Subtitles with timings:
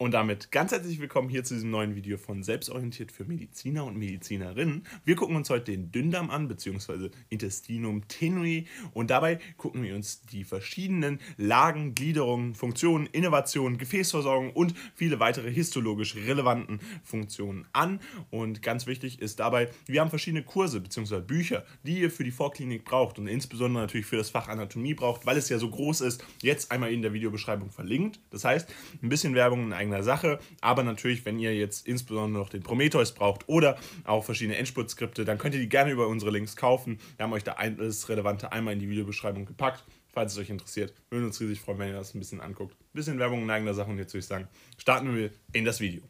[0.00, 3.96] Und damit ganz herzlich willkommen hier zu diesem neuen Video von Selbstorientiert für Mediziner und
[3.96, 4.86] Medizinerinnen.
[5.04, 8.68] Wir gucken uns heute den Dünndarm an, beziehungsweise Intestinum tenui.
[8.92, 15.50] Und dabei gucken wir uns die verschiedenen Lagen, Gliederungen, Funktionen, Innovationen, Gefäßversorgung und viele weitere
[15.50, 17.98] histologisch relevanten Funktionen an.
[18.30, 21.22] Und ganz wichtig ist dabei, wir haben verschiedene Kurse bzw.
[21.22, 25.26] Bücher, die ihr für die Vorklinik braucht und insbesondere natürlich für das Fach Anatomie braucht,
[25.26, 26.24] weil es ja so groß ist.
[26.40, 28.20] Jetzt einmal in der Videobeschreibung verlinkt.
[28.30, 28.72] Das heißt,
[29.02, 30.38] ein bisschen Werbung in eigener Sache.
[30.60, 35.38] Aber natürlich, wenn ihr jetzt insbesondere noch den Prometheus braucht oder auch verschiedene Endspurt-Skripte, dann
[35.38, 36.98] könnt ihr die gerne über unsere Links kaufen.
[37.16, 39.84] Wir haben euch da alles Relevante einmal in die Videobeschreibung gepackt.
[40.12, 42.72] Falls es euch interessiert, würden uns riesig freuen, wenn ihr das ein bisschen anguckt.
[42.72, 45.80] Ein bisschen Werbung in eigener Sache und jetzt würde ich sagen, starten wir in das
[45.80, 46.02] Video.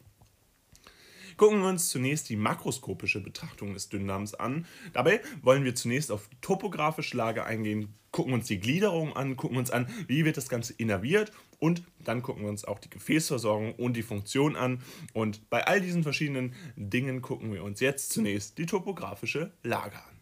[1.37, 4.65] Gucken wir uns zunächst die makroskopische Betrachtung des Dünndarms an.
[4.91, 9.71] Dabei wollen wir zunächst auf topografische Lage eingehen, gucken uns die Gliederung an, gucken uns
[9.71, 13.93] an, wie wird das Ganze innerviert und dann gucken wir uns auch die Gefäßversorgung und
[13.93, 14.81] die Funktion an.
[15.13, 20.19] Und bei all diesen verschiedenen Dingen gucken wir uns jetzt zunächst die topografische Lage an.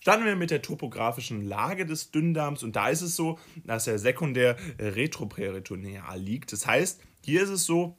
[0.00, 3.98] Starten wir mit der topografischen Lage des Dünndarms und da ist es so, dass er
[3.98, 6.52] sekundär retroperitoneal liegt.
[6.52, 7.96] Das heißt, hier ist es so,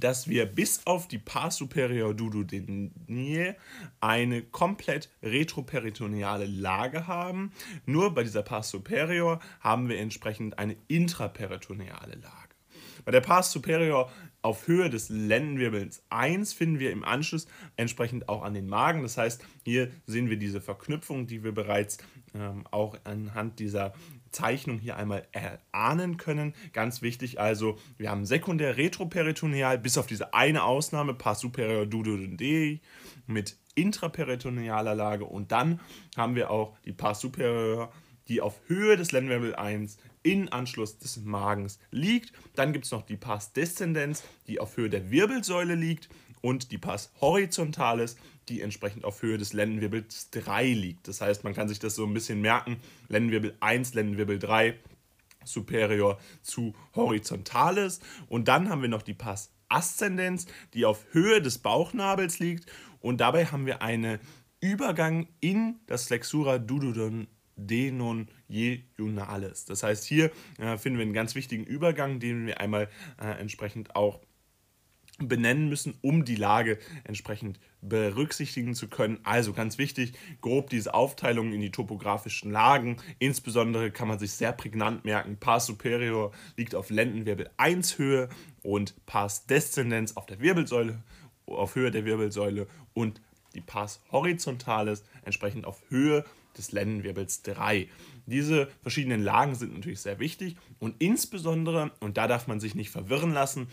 [0.00, 3.54] dass wir bis auf die Pars superior duodenee
[4.00, 7.52] eine komplett retroperitoneale Lage haben.
[7.86, 12.52] Nur bei dieser Pars superior haben wir entsprechend eine intraperitoneale Lage.
[13.04, 14.10] Bei der Pars superior
[14.42, 19.02] auf Höhe des Lendenwirbels 1 finden wir im Anschluss entsprechend auch an den Magen.
[19.02, 21.98] Das heißt, hier sehen wir diese Verknüpfung, die wir bereits
[22.34, 23.94] ähm, auch anhand dieser
[24.32, 26.54] Zeichnung hier einmal erahnen können.
[26.72, 32.80] Ganz wichtig also, wir haben sekundär retroperitoneal, bis auf diese eine Ausnahme, Pars superior duodenee
[33.26, 35.80] mit intraperitonealer Lage und dann
[36.16, 37.92] haben wir auch die Pars superior,
[38.28, 42.32] die auf Höhe des Lendenwirbel 1 in Anschluss des Magens liegt.
[42.54, 46.08] Dann gibt es noch die Pars descendens, die auf Höhe der Wirbelsäule liegt
[46.42, 48.16] und die Pars horizontales,
[48.48, 51.08] die entsprechend auf Höhe des Lendenwirbels 3 liegt.
[51.08, 52.76] Das heißt, man kann sich das so ein bisschen merken,
[53.08, 54.78] Lendenwirbel 1, Lendenwirbel 3,
[55.44, 58.00] superior zu horizontales.
[58.28, 62.70] Und dann haben wir noch die Pars ascendens, die auf Höhe des Bauchnabels liegt.
[63.00, 64.18] Und dabei haben wir einen
[64.60, 67.26] Übergang in das Flexura dudodon
[67.56, 69.64] denon jejunales.
[69.64, 72.88] Das heißt, hier äh, finden wir einen ganz wichtigen Übergang, den wir einmal
[73.20, 74.20] äh, entsprechend auch
[75.28, 79.18] benennen müssen, um die Lage entsprechend berücksichtigen zu können.
[79.24, 82.96] Also ganz wichtig, grob diese Aufteilung in die topografischen Lagen.
[83.18, 88.28] Insbesondere kann man sich sehr prägnant merken, Pars superior liegt auf Lendenwirbel 1 Höhe
[88.62, 91.02] und Pars descendens auf der Wirbelsäule,
[91.46, 93.20] auf Höhe der Wirbelsäule und
[93.54, 96.24] die Pars horizontales entsprechend auf Höhe
[96.56, 97.88] des Lendenwirbels 3.
[98.26, 102.90] Diese verschiedenen Lagen sind natürlich sehr wichtig und insbesondere, und da darf man sich nicht
[102.90, 103.68] verwirren lassen,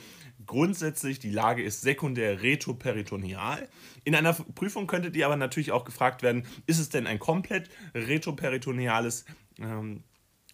[0.50, 3.70] grundsätzlich die Lage ist sekundär retroperitoneal.
[4.04, 7.70] In einer Prüfung könntet ihr aber natürlich auch gefragt werden, ist es denn ein komplett
[7.94, 9.26] retroperitoneales
[9.60, 10.04] ähm,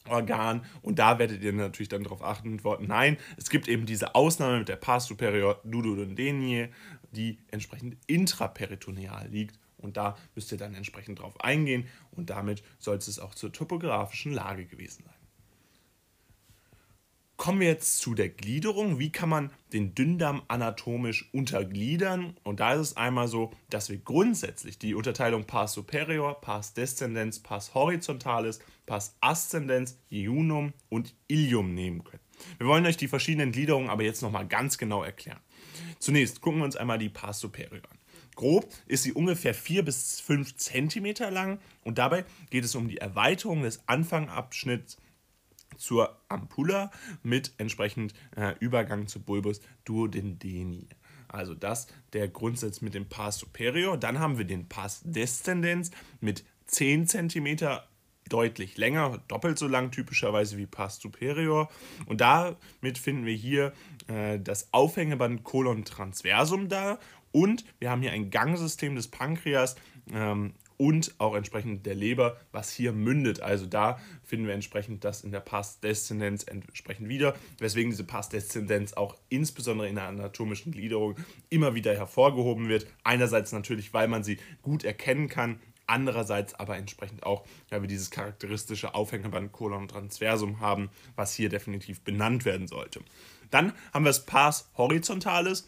[0.09, 3.85] Organ und da werdet ihr natürlich dann darauf achten und antworten, nein, es gibt eben
[3.85, 6.69] diese Ausnahme mit der Pars superior duodenee,
[7.11, 12.97] die entsprechend intraperitoneal liegt und da müsst ihr dann entsprechend drauf eingehen und damit soll
[12.97, 15.14] es auch zur topografischen Lage gewesen sein.
[17.37, 18.97] Kommen wir jetzt zu der Gliederung.
[18.97, 22.37] Wie kann man den Dünndarm anatomisch untergliedern?
[22.43, 27.39] Und da ist es einmal so, dass wir grundsätzlich die Unterteilung Pars superior, Pars descendens,
[27.39, 32.23] Pars horizontales, Pars ascendens, Iunum und Ilium nehmen können.
[32.57, 35.39] Wir wollen euch die verschiedenen Gliederungen aber jetzt nochmal ganz genau erklären.
[35.99, 37.97] Zunächst gucken wir uns einmal die Pars superior an.
[38.35, 42.97] Grob ist sie ungefähr 4 bis 5 cm lang und dabei geht es um die
[42.97, 44.97] Erweiterung des Anfangabschnitts
[45.77, 46.91] zur Ampulla
[47.23, 50.87] mit entsprechend äh, Übergang zu Bulbus duodendeni.
[51.27, 53.97] Also das der Grundsatz mit dem Pars superior.
[53.97, 55.91] Dann haben wir den Pars descendens
[56.21, 57.57] mit 10 cm
[58.29, 61.69] deutlich länger, doppelt so lang typischerweise wie Pars superior.
[62.07, 63.73] Und damit finden wir hier
[64.07, 66.99] äh, das Aufhängeband Colon transversum da
[67.31, 69.75] und wir haben hier ein Gangsystem des Pankreas
[70.13, 73.41] ähm, und auch entsprechend der Leber, was hier mündet.
[73.41, 79.15] Also da finden wir entsprechend das in der Pars-Deszendenz entsprechend wieder, weswegen diese Pars-Deszendenz auch
[79.29, 81.15] insbesondere in der anatomischen Gliederung
[81.49, 82.87] immer wieder hervorgehoben wird.
[83.03, 88.09] Einerseits natürlich, weil man sie gut erkennen kann, andererseits aber entsprechend auch, weil wir dieses
[88.09, 93.01] charakteristische Aufhängeband Colon transversum haben, was hier definitiv benannt werden sollte.
[93.51, 95.67] Dann haben wir das Pars horizontales,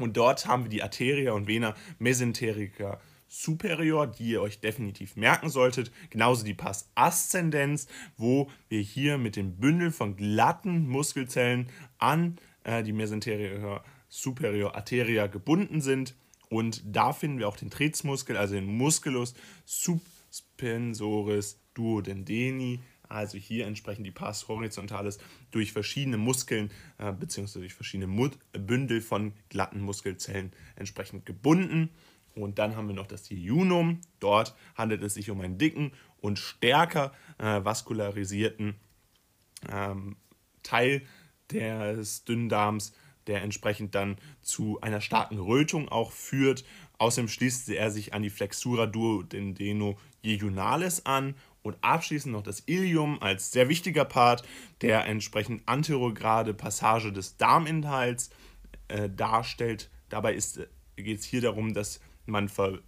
[0.00, 5.48] und dort haben wir die Arteria und Vena mesenterica superior, die ihr euch definitiv merken
[5.48, 5.92] solltet.
[6.10, 7.86] Genauso die Pass ascendens,
[8.18, 11.68] wo wir hier mit dem Bündel von glatten Muskelzellen
[11.98, 16.14] an äh, die Mesenterior superior arteria gebunden sind.
[16.48, 19.34] Und da finden wir auch den Trizmuskel, also den Musculus
[19.64, 25.18] suspensoris duodendeni, also hier entsprechend die Pars horizontalis
[25.52, 27.60] durch verschiedene Muskeln äh, bzw.
[27.60, 31.90] durch verschiedene Mut Bündel von glatten Muskelzellen entsprechend gebunden.
[32.34, 34.00] Und dann haben wir noch das Jejunum.
[34.20, 38.76] Dort handelt es sich um einen dicken und stärker äh, vaskularisierten
[39.70, 40.16] ähm,
[40.62, 41.02] Teil
[41.50, 42.92] des Dünndarms,
[43.26, 46.64] der entsprechend dann zu einer starken Rötung auch führt.
[46.98, 53.20] Außerdem schließt er sich an die Flexura duodendeno jejunalis an und abschließend noch das Ilium
[53.20, 54.44] als sehr wichtiger Part,
[54.80, 58.30] der entsprechend anterograde Passage des Darminhalts
[58.88, 59.90] äh, darstellt.
[60.08, 60.40] Dabei äh,
[60.96, 62.78] geht es hier darum, dass man ver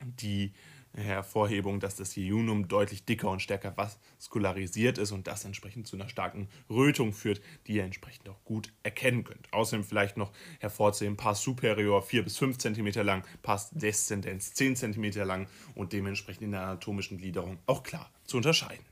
[0.00, 0.52] die
[0.94, 6.08] Hervorhebung, dass das Jejunum deutlich dicker und stärker vaskularisiert ist und das entsprechend zu einer
[6.08, 9.52] starken Rötung führt, die ihr entsprechend auch gut erkennen könnt.
[9.52, 15.24] Außerdem vielleicht noch hervorzuheben, Pass superior 4 bis 5 cm lang, Pass descendens 10 cm
[15.24, 18.89] lang und dementsprechend in der anatomischen Gliederung auch klar zu unterscheiden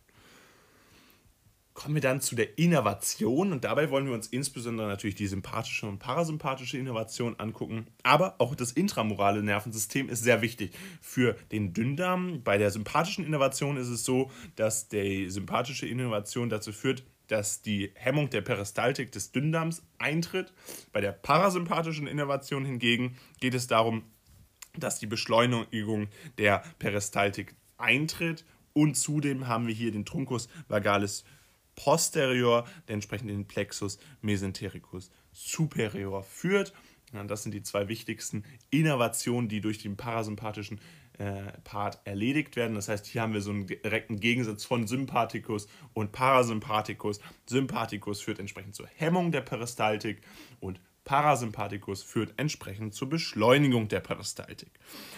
[1.79, 5.87] kommen wir dann zu der Innovation und dabei wollen wir uns insbesondere natürlich die sympathische
[5.87, 12.43] und parasympathische Innovation angucken, aber auch das intramorale Nervensystem ist sehr wichtig für den Dünndarm.
[12.43, 17.93] Bei der sympathischen Innovation ist es so, dass die sympathische Innovation dazu führt, dass die
[17.95, 20.53] Hemmung der Peristaltik des Dünndarms eintritt.
[20.93, 24.03] Bei der parasympathischen Innovation hingegen geht es darum,
[24.77, 26.09] dass die Beschleunigung
[26.39, 31.25] der Peristaltik eintritt und zudem haben wir hier den Truncus vagalis
[31.79, 36.73] posterior, der entsprechend den Plexus mesentericus superior führt.
[37.13, 40.81] Ja, das sind die zwei wichtigsten Innovationen, die durch den parasympathischen
[41.19, 42.75] äh, Part erledigt werden.
[42.75, 47.21] Das heißt, hier haben wir so einen direkten Gegensatz von Sympathikus und Parasympathikus.
[47.47, 50.21] Sympathikus führt entsprechend zur Hemmung der Peristaltik
[50.59, 54.69] und Parasympathikus führt entsprechend zur Beschleunigung der Peristaltik.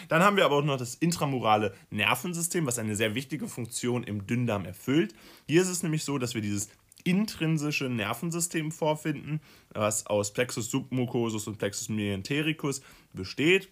[0.09, 4.25] Dann haben wir aber auch noch das intramurale Nervensystem, was eine sehr wichtige Funktion im
[4.25, 5.17] Dünndarm erfüllt.
[5.49, 6.69] Hier ist es nämlich so, dass wir dieses
[7.03, 9.41] intrinsische Nervensystem vorfinden,
[9.71, 12.83] was aus Plexus submucosus und Plexus mesentericus
[13.13, 13.69] besteht.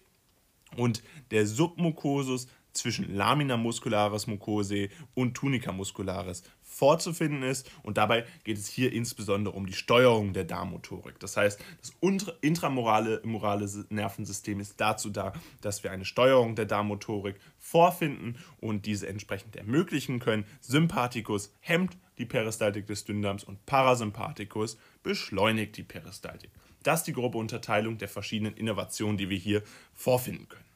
[0.75, 1.01] Und
[1.31, 6.43] der Submucosus zwischen Lamina muscularis mucosae und Tunica muscularis
[6.79, 7.69] vorzufinden ist.
[7.83, 11.19] Und dabei geht es hier insbesondere um die Steuerung der Darmmotorik.
[11.19, 11.93] Das heißt, das
[12.41, 19.07] intramorale morale Nervensystem ist dazu da, dass wir eine Steuerung der Darmmotorik vorfinden und diese
[19.07, 20.45] entsprechend ermöglichen können.
[20.61, 26.51] Sympathikus hemmt die Peristaltik des Dünndarms und Parasympathikus beschleunigt die Peristaltik.
[26.83, 30.68] Das ist die grobe Unterteilung der verschiedenen Innovationen, die wir hier vorfinden können.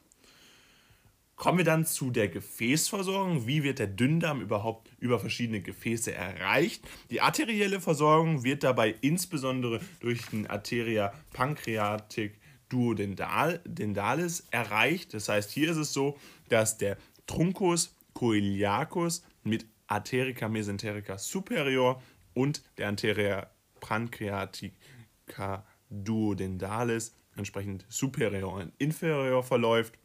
[1.35, 3.47] Kommen wir dann zu der Gefäßversorgung.
[3.47, 6.87] Wie wird der Dünndarm überhaupt über verschiedene Gefäße erreicht?
[7.09, 15.13] Die arterielle Versorgung wird dabei insbesondere durch den Arteria pancreatic duodendalis erreicht.
[15.13, 16.17] Das heißt, hier ist es so,
[16.49, 22.01] dass der Truncus coeliacus mit Arterica mesenterica superior
[22.33, 23.49] und der Arteria
[23.79, 29.97] pancreatica duodendalis entsprechend superior und inferior verläuft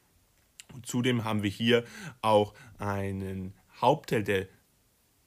[0.82, 1.84] Zudem haben wir hier
[2.22, 4.48] auch einen Hauptteil, der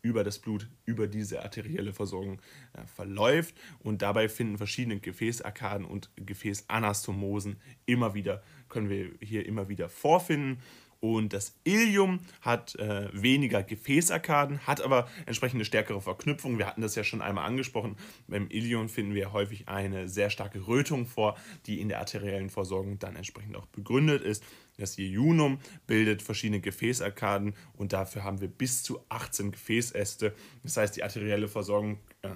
[0.02, 2.42] über das Blut, über diese arterielle Versorgung
[2.74, 3.56] äh, verläuft.
[3.80, 10.62] Und dabei finden verschiedene Gefäßarkaden und Gefäßanastomosen immer wieder, können wir hier immer wieder vorfinden.
[11.02, 16.60] Und das Ilium hat äh, weniger Gefäßarkaden, hat aber entsprechende stärkere Verknüpfung.
[16.60, 17.96] Wir hatten das ja schon einmal angesprochen.
[18.28, 23.00] Beim Ilium finden wir häufig eine sehr starke Rötung vor, die in der arteriellen Versorgung
[23.00, 24.44] dann entsprechend auch begründet ist.
[24.82, 30.34] Das Jejunum bildet verschiedene Gefäßarkaden und dafür haben wir bis zu 18 Gefäßäste.
[30.64, 32.30] Das heißt, die arterielle Versorgung äh,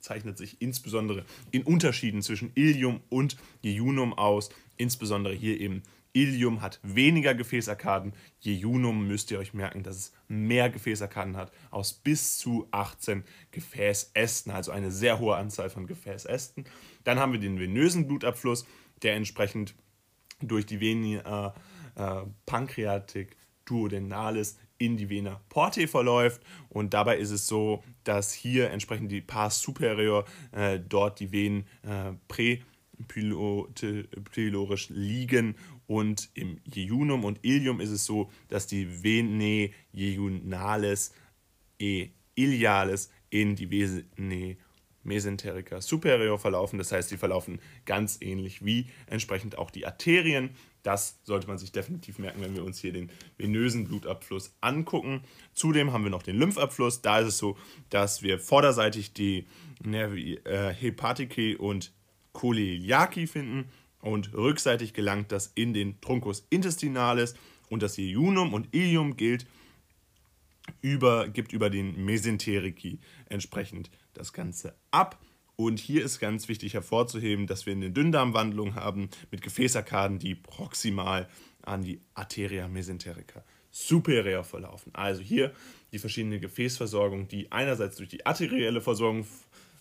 [0.00, 5.82] zeichnet sich insbesondere in Unterschieden zwischen Ilium und Jejunum aus, insbesondere hier eben
[6.14, 8.12] Ilium hat weniger Gefäßarkaden.
[8.40, 14.50] Jejunum müsst ihr euch merken, dass es mehr Gefäßarkaden hat, aus bis zu 18 Gefäßästen,
[14.50, 16.64] also eine sehr hohe Anzahl von Gefäßästen.
[17.04, 18.66] Dann haben wir den venösen Blutabfluss,
[19.02, 19.76] der entsprechend
[20.40, 21.54] durch die Vena
[21.96, 26.40] äh, äh, Pancreatic duodenalis in die Vena portae verläuft.
[26.68, 31.66] Und dabei ist es so, dass hier entsprechend die Pars superior äh, dort die Venen
[31.82, 32.12] äh,
[33.06, 35.56] präpylorisch liegen.
[35.86, 41.12] Und im Jejunum und Ilium ist es so, dass die Venae jejunales
[41.78, 44.56] e iliales in die Venae
[45.08, 46.78] Mesenterica superior verlaufen.
[46.78, 50.50] Das heißt, sie verlaufen ganz ähnlich wie entsprechend auch die Arterien.
[50.84, 55.22] Das sollte man sich definitiv merken, wenn wir uns hier den venösen Blutabfluss angucken.
[55.52, 57.02] Zudem haben wir noch den Lymphabfluss.
[57.02, 57.58] Da ist es so,
[57.90, 59.46] dass wir vorderseitig die
[59.82, 61.92] Nervi äh, Hepaticae und
[62.32, 63.64] Choliaki finden
[64.00, 67.34] und rückseitig gelangt das in den Truncus intestinalis
[67.68, 69.46] und das Jejunum und Ilium gilt
[70.80, 72.98] über, gibt über den Mesenterici
[73.28, 75.18] entsprechend das Ganze ab.
[75.56, 81.28] Und hier ist ganz wichtig hervorzuheben, dass wir eine Dünndarmwandlung haben mit Gefäßarkaden, die proximal
[81.62, 84.94] an die Arteria mesenterica superior verlaufen.
[84.94, 85.52] Also hier
[85.92, 89.26] die verschiedene Gefäßversorgung, die einerseits durch die arterielle Versorgung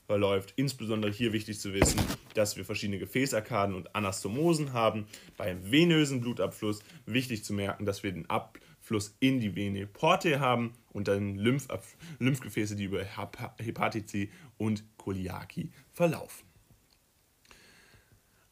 [0.05, 0.53] verläuft.
[0.55, 1.99] Insbesondere hier wichtig zu wissen,
[2.33, 5.05] dass wir verschiedene Gefäßarkaden und Anastomosen haben.
[5.35, 8.66] Beim venösen Blutabfluss wichtig zu merken, dass wir den Abfluss
[9.19, 13.03] in die Vene portae haben und dann Lymphgefäße, die über
[13.57, 16.46] Hepatici und Koliaki verlaufen.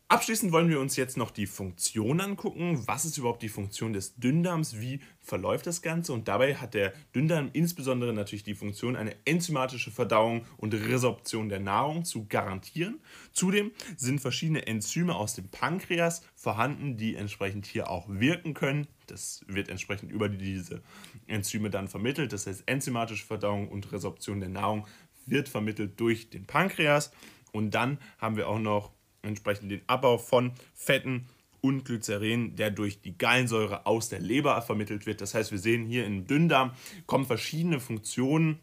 [0.08, 2.84] Abschließend wollen wir uns jetzt noch die Funktion angucken.
[2.86, 4.80] Was ist überhaupt die Funktion des Dünndarms?
[4.80, 6.14] Wie verläuft das Ganze?
[6.14, 11.60] Und dabei hat der Dünndarm insbesondere natürlich die Funktion, eine enzymatische Verdauung und Resorption der
[11.60, 13.00] Nahrung zu garantieren.
[13.34, 18.86] Zudem sind verschiedene Enzyme aus dem Pankreas vorhanden, die entsprechend hier auch wirken können.
[19.08, 20.84] Das wird entsprechend über diese
[21.26, 22.32] Enzyme dann vermittelt.
[22.32, 24.86] Das heißt, enzymatische Verdauung und Resorption der Nahrung
[25.26, 27.12] wird vermittelt durch den Pankreas.
[27.52, 28.92] Und dann haben wir auch noch
[29.26, 31.26] entsprechend den Abbau von Fetten
[31.62, 35.22] und Glycerin, der durch die Gallensäure aus der Leber vermittelt wird.
[35.22, 36.72] Das heißt, wir sehen hier im Dünndarm
[37.08, 38.60] kommen verschiedene Funktionen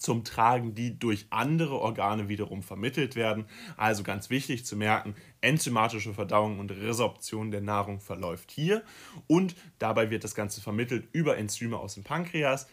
[0.00, 3.44] zum Tragen, die durch andere Organe wiederum vermittelt werden.
[3.76, 8.82] Also ganz wichtig zu merken, enzymatische Verdauung und Resorption der Nahrung verläuft hier
[9.26, 12.66] und dabei wird das Ganze vermittelt über Enzyme aus dem Pankreas.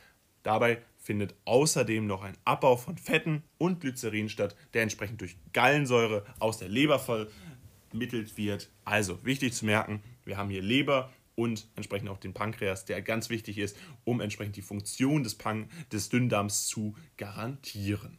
[0.43, 6.25] Dabei findet außerdem noch ein Abbau von Fetten und Glycerin statt, der entsprechend durch Gallensäure
[6.39, 8.69] aus der Leber vermittelt wird.
[8.83, 13.29] Also wichtig zu merken, wir haben hier Leber und entsprechend auch den Pankreas, der ganz
[13.29, 18.17] wichtig ist, um entsprechend die Funktion des, Pan des Dünndarms zu garantieren.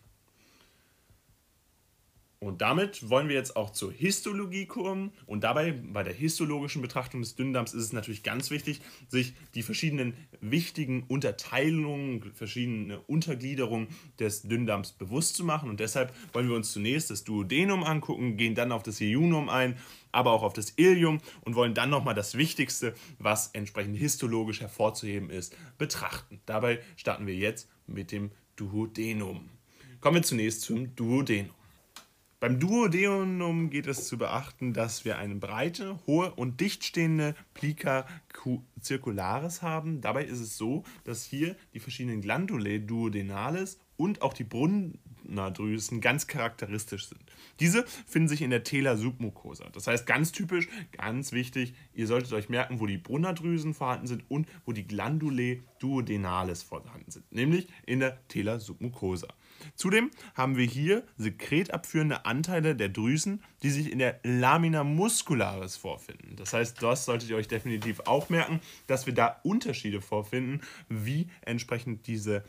[2.41, 5.11] Und damit wollen wir jetzt auch zur Histologie kommen.
[5.27, 9.65] Und dabei, bei der histologischen Betrachtung des Dünndarms, ist es natürlich ganz wichtig, sich die
[9.65, 13.89] verschiedenen wichtigen Unterteilungen, verschiedene Untergliederungen
[14.21, 15.69] des Dünndarms bewusst zu machen.
[15.69, 19.77] Und deshalb wollen wir uns zunächst das Duodenum angucken, gehen dann auf das Jejunum ein,
[20.13, 25.29] aber auch auf das Ilium und wollen dann nochmal das Wichtigste, was entsprechend histologisch hervorzuheben
[25.29, 26.41] ist, betrachten.
[26.47, 29.51] Dabei starten wir jetzt mit dem Duodenum.
[30.01, 31.58] Kommen wir zunächst zum Duodenum.
[32.41, 38.07] Beim Duodenum geht es zu beachten, dass wir eine breite, hohe und dicht stehende Plica
[38.81, 40.01] circularis haben.
[40.01, 44.45] Dabei ist es so, dass hier die verschiedenen Glandulae duodenales und auch die
[45.29, 47.21] Brunnerdrüsen ganz charakteristisch sind.
[47.61, 49.69] Diese finden sich in der Tela submucosa.
[49.73, 54.25] Das heißt, ganz typisch, ganz wichtig, ihr solltet euch merken, wo die Brunnerdrüsen vorhanden sind
[54.29, 59.29] und wo die Glandulae duodenales vorhanden sind, nämlich in der Tela submucosa.
[59.75, 66.37] Zudem haben wir hier sekretabführende Anteile der Drüsen, die sich in der Lamina muscularis vorfinden.
[66.37, 71.29] Das heißt, das solltet ihr euch definitiv auch merken, dass wir da Unterschiede vorfinden, wie
[71.43, 72.45] entsprechend diese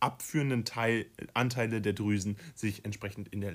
[0.00, 3.52] abführenden Teil, Anteile der Drüsen sich entsprechend in der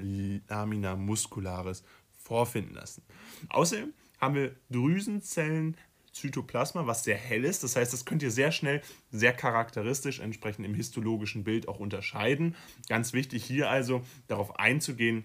[0.47, 3.03] Lamina muscularis vorfinden lassen.
[3.49, 5.77] Außerdem haben wir Drüsenzellen
[6.13, 7.63] Zytoplasma, was sehr hell ist.
[7.63, 8.81] Das heißt, das könnt ihr sehr schnell,
[9.11, 12.55] sehr charakteristisch entsprechend im histologischen Bild auch unterscheiden.
[12.89, 15.23] Ganz wichtig hier also darauf einzugehen,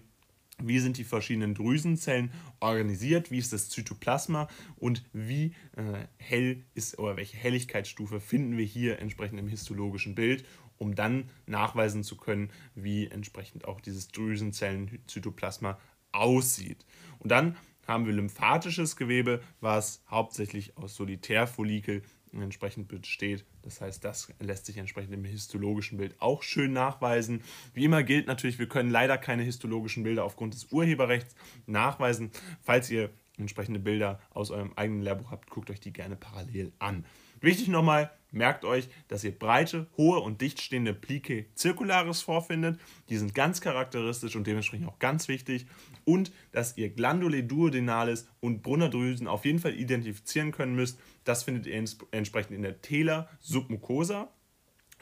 [0.59, 6.97] wie sind die verschiedenen Drüsenzellen organisiert, wie ist das Zytoplasma und wie äh, hell ist
[6.97, 10.45] oder welche Helligkeitsstufe finden wir hier entsprechend im histologischen Bild,
[10.77, 15.77] um dann nachweisen zu können, wie entsprechend auch dieses Drüsenzellen-Zytoplasma
[16.11, 16.85] aussieht.
[17.19, 17.55] Und dann
[17.87, 22.03] haben wir lymphatisches Gewebe, was hauptsächlich aus Solitärfollikel
[22.33, 23.45] entsprechend besteht.
[23.61, 27.41] Das heißt, das lässt sich entsprechend im histologischen Bild auch schön nachweisen.
[27.73, 32.31] Wie immer gilt natürlich, wir können leider keine histologischen Bilder aufgrund des Urheberrechts nachweisen.
[32.61, 37.05] Falls ihr entsprechende Bilder aus eurem eigenen Lehrbuch habt, guckt euch die gerne parallel an.
[37.39, 42.79] Wichtig nochmal, merkt euch, dass ihr breite, hohe und dicht stehende Plique circularis vorfindet.
[43.09, 45.67] Die sind ganz charakteristisch und dementsprechend auch ganz wichtig.
[46.05, 50.99] Und dass ihr Glandulae duodenalis und Brunnerdrüsen auf jeden Fall identifizieren können müsst.
[51.23, 54.29] Das findet ihr entsprechend in der Tela submucosa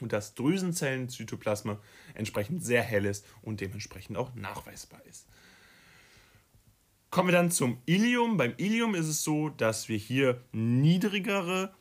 [0.00, 1.80] und das Drüsenzellenzytoplasma
[2.14, 5.26] entsprechend sehr hell ist und dementsprechend auch nachweisbar ist.
[7.10, 8.36] Kommen wir dann zum Ilium.
[8.36, 11.72] Beim Ilium ist es so, dass wir hier niedrigere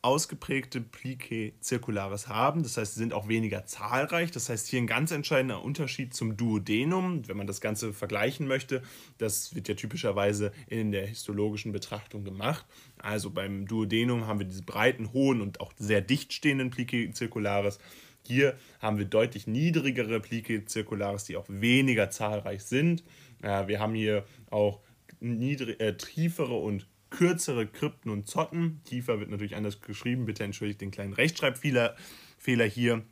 [0.00, 2.62] ausgeprägte Plique circularis haben.
[2.62, 4.30] Das heißt, sie sind auch weniger zahlreich.
[4.30, 8.82] Das heißt, hier ein ganz entscheidender Unterschied zum Duodenum, wenn man das Ganze vergleichen möchte.
[9.18, 12.64] Das wird ja typischerweise in der histologischen Betrachtung gemacht.
[12.98, 17.78] Also beim Duodenum haben wir diese breiten, hohen und auch sehr dicht stehenden Plique circularis.
[18.24, 23.02] Hier haben wir deutlich niedrigere Plique circularis, die auch weniger zahlreich sind.
[23.40, 24.80] Wir haben hier auch
[25.20, 26.86] niedrig, äh, tiefere und
[27.18, 28.80] kürzere Krypten und Zotten.
[28.84, 30.24] Tiefer wird natürlich anders geschrieben.
[30.24, 31.96] Bitte entschuldigt den kleinen Rechtschreibfehler
[32.38, 33.02] Fehler hier.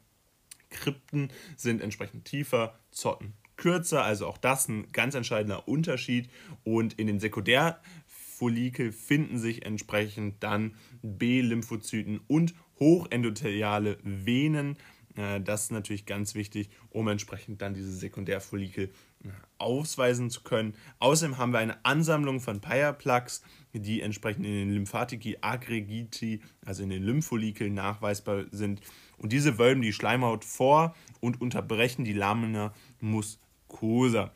[0.71, 4.05] Krypten sind entsprechend tiefer, Zotten kürzer.
[4.05, 6.31] Also auch das ein ganz entscheidender Unterschied.
[6.63, 14.77] Und in den Sekundärfollikel finden sich entsprechend dann B-Lymphozyten und hochendotheliale Venen.
[15.17, 18.93] Äh, das ist natürlich ganz wichtig, um entsprechend dann diese Sekundärfollikel
[19.59, 20.75] ausweisen zu können.
[20.99, 23.43] Außerdem haben wir eine Ansammlung von Pia-Plaques,
[23.73, 28.81] die entsprechend in den Lymphatici aggregiti, also in den Lymphfollikeln, nachweisbar sind.
[29.19, 34.33] Und diese wölben die Schleimhaut vor und unterbrechen die Lamina muscosa.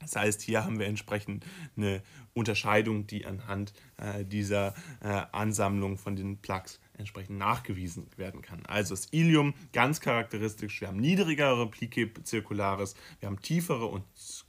[0.00, 1.46] Das heißt, hier haben wir entsprechend
[1.76, 2.02] eine
[2.34, 8.64] Unterscheidung, die anhand äh, dieser äh, Ansammlung von den Plaques entsprechend nachgewiesen werden kann.
[8.66, 14.04] Also das Ilium, ganz charakteristisch, wir haben niedrigere Plique circularis, wir haben tiefere und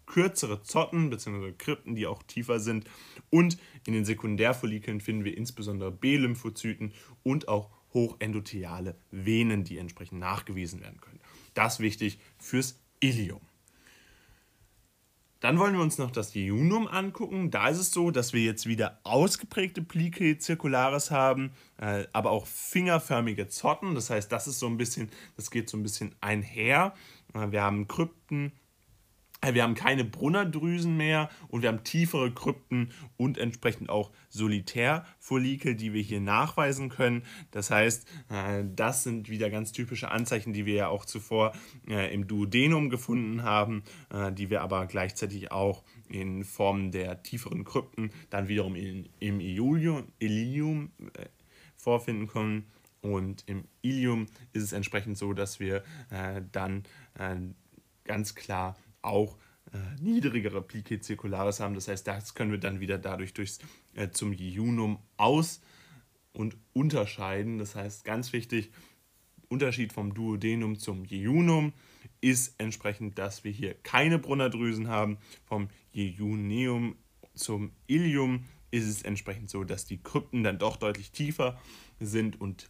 [0.05, 1.53] kürzere Zotten bzw.
[1.53, 2.85] Krypten, die auch tiefer sind
[3.29, 10.81] und in den Sekundärfollikeln finden wir insbesondere B-Lymphozyten und auch hochendotheliale Venen, die entsprechend nachgewiesen
[10.81, 11.21] werden können.
[11.53, 13.41] Das wichtig fürs Ilium.
[15.39, 17.51] Dann wollen wir uns noch das Jejunum angucken.
[17.51, 22.47] Da ist es so, dass wir jetzt wieder ausgeprägte Plique circularis haben, äh, aber auch
[22.47, 23.95] fingerförmige Zotten.
[23.95, 26.93] Das heißt, das ist so ein bisschen, das geht so ein bisschen einher.
[27.33, 28.53] Äh, wir haben Krypten,
[29.53, 35.93] wir haben keine Brunnerdrüsen mehr und wir haben tiefere Krypten und entsprechend auch Solitärfollikel, die
[35.93, 37.23] wir hier nachweisen können.
[37.51, 41.53] Das heißt, äh, das sind wieder ganz typische Anzeichen, die wir ja auch zuvor
[41.87, 43.83] äh, im Duodenum gefunden haben,
[44.33, 50.91] die wir aber gleichzeitig auch in Form der tieferen Krypten dann wiederum im Ilium
[51.75, 52.65] vorfinden können.
[53.01, 55.83] Und im Ilium ist es entsprechend so, dass wir
[56.51, 56.83] dann
[58.05, 59.37] ganz klar auch
[59.71, 61.75] äh, niedrigere Plique circularis haben.
[61.75, 63.59] Das heißt, das können wir dann wieder dadurch durchs,
[63.93, 65.61] äh, zum Jejunum aus-
[66.33, 67.57] und unterscheiden.
[67.57, 68.71] Das heißt, ganz wichtig,
[69.47, 71.73] Unterschied vom Duodenum zum Jejunum
[72.21, 75.17] ist entsprechend, dass wir hier keine Brunnerdrüsen haben.
[75.43, 76.95] Vom Jejuneum
[77.33, 81.59] zum Ilium ist es entsprechend so, dass die Krypten dann doch deutlich tiefer
[81.99, 82.69] sind und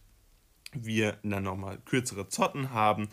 [0.72, 3.08] wir dann nochmal kürzere Zotten haben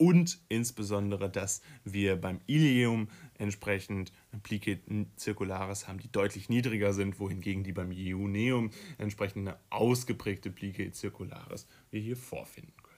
[0.00, 4.80] und insbesondere, dass wir beim Ilium entsprechend Plique
[5.18, 11.66] circularis haben, die deutlich niedriger sind, wohingegen die beim Ioneum entsprechend eine ausgeprägte Plique circularis
[11.90, 12.90] wir hier vorfinden können.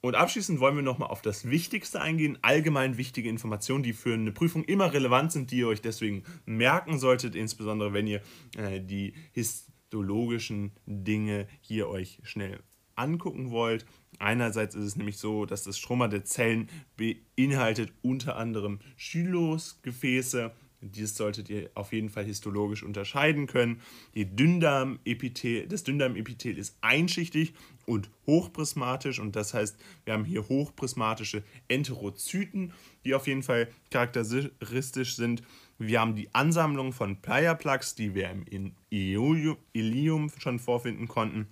[0.00, 4.32] Und abschließend wollen wir nochmal auf das Wichtigste eingehen, allgemein wichtige Informationen, die für eine
[4.32, 8.22] Prüfung immer relevant sind, die ihr euch deswegen merken solltet, insbesondere wenn ihr
[8.56, 12.62] äh, die histologischen Dinge hier euch schnell
[13.00, 13.84] angucken wollt.
[14.18, 20.52] Einerseits ist es nämlich so, dass das Stroma der Zellen beinhaltet unter anderem Schylosgefäße.
[20.82, 23.82] Dies solltet ihr auf jeden Fall histologisch unterscheiden können.
[24.14, 27.52] Dünndarmepithel, das Dünndarmepithel ist einschichtig
[27.84, 32.72] und hochprismatisch und das heißt, wir haben hier hochprismatische Enterozyten,
[33.04, 35.42] die auf jeden Fall charakteristisch sind.
[35.78, 41.46] Wir haben die Ansammlung von Playa-Plaques, die wir im Ilium schon vorfinden konnten.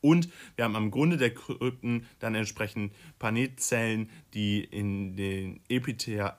[0.00, 5.60] Und wir haben am Grunde der Krypten dann entsprechend Panetzellen, die in den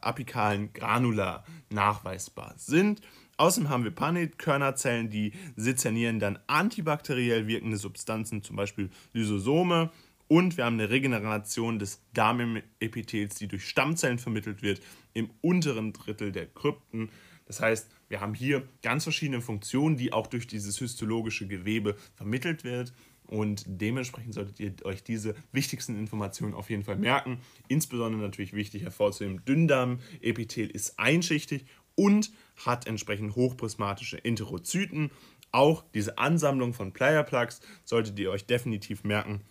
[0.02, 3.02] apikalen Granula nachweisbar sind.
[3.38, 9.92] Außerdem haben wir Panetkörnerzellen, die sezernieren dann antibakteriell wirkende Substanzen, zum Beispiel Lysosome.
[10.28, 14.82] Und wir haben eine Regeneration des Darmepithels, die durch Stammzellen vermittelt wird,
[15.14, 17.10] im unteren Drittel der Krypten.
[17.46, 22.64] Das heißt, wir haben hier ganz verschiedene Funktionen, die auch durch dieses histologische Gewebe vermittelt
[22.64, 22.92] werden.
[23.28, 27.40] Und dementsprechend solltet ihr euch diese wichtigsten Informationen auf jeden Fall merken.
[27.68, 32.32] Insbesondere natürlich wichtig hervorzuheben, Dünndarmepithel ist einschichtig und
[32.66, 35.12] hat entsprechend hochprismatische Enterozyten.
[35.52, 39.42] Auch diese Ansammlung von Player Plugs solltet ihr euch definitiv merken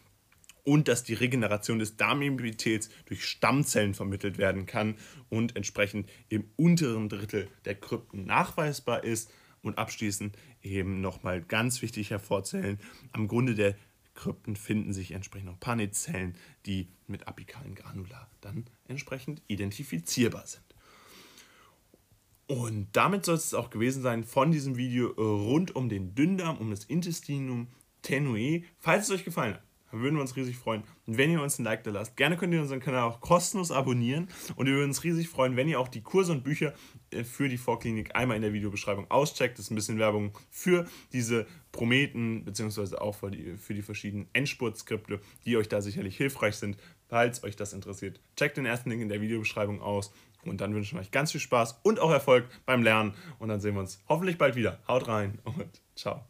[0.67, 4.97] und dass die Regeneration des Darmepithels durch Stammzellen vermittelt werden kann
[5.29, 9.31] und entsprechend im unteren Drittel der Krypten nachweisbar ist.
[9.67, 12.79] Und abschließend eben nochmal ganz wichtig hervorzuhellen,
[13.11, 13.75] am Grunde der
[14.15, 20.63] Krypten finden sich entsprechend noch Panizellen, die mit apikalen Granula dann entsprechend identifizierbar sind.
[22.47, 26.71] Und damit soll es auch gewesen sein von diesem Video rund um den Dünndarm, um
[26.71, 27.67] das Intestinum
[28.03, 28.63] tenue.
[28.79, 31.85] Falls es euch gefallen hat, würden wir uns riesig freuen, wenn ihr uns ein Like
[31.85, 32.17] da lasst.
[32.17, 35.69] Gerne könnt ihr unseren Kanal auch kostenlos abonnieren und wir würden uns riesig freuen, wenn
[35.69, 36.75] ihr auch die Kurse und Bücher
[37.11, 39.59] äh, für die Vorklinik einmal in der Videobeschreibung auscheckt.
[39.59, 44.29] Das ist ein bisschen Werbung für diese Prometen, beziehungsweise auch für die, für die verschiedenen
[44.33, 46.77] Endspurtskripte, die euch da sicherlich hilfreich sind.
[47.09, 50.13] Falls euch das interessiert, checkt den ersten Link in der Videobeschreibung aus
[50.45, 53.61] und dann wünschen wir euch ganz viel Spaß und auch Erfolg beim Lernen und dann
[53.61, 54.81] sehen wir uns hoffentlich bald wieder.
[54.89, 56.27] Haut rein und ciao.